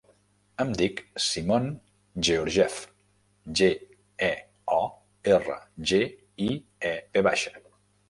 [0.63, 1.67] Em dic Simon
[2.29, 2.79] Georgiev:
[3.61, 3.71] ge,
[4.31, 4.33] e,
[4.81, 4.81] o,
[5.39, 6.05] erra, ge,
[6.51, 6.53] i,
[6.95, 7.59] e, ve baixa.